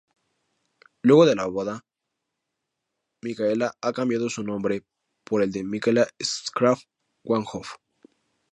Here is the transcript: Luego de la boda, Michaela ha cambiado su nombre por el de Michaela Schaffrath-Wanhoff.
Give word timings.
Luego 1.03 1.27
de 1.27 1.35
la 1.35 1.45
boda, 1.45 1.85
Michaela 3.21 3.75
ha 3.83 3.93
cambiado 3.93 4.31
su 4.31 4.41
nombre 4.43 4.83
por 5.23 5.43
el 5.43 5.51
de 5.51 5.63
Michaela 5.63 6.07
Schaffrath-Wanhoff. 6.19 7.75